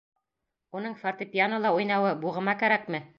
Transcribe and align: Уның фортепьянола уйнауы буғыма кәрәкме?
Уның 0.79 0.95
фортепьянола 1.03 1.75
уйнауы 1.81 2.15
буғыма 2.25 2.57
кәрәкме? 2.65 3.03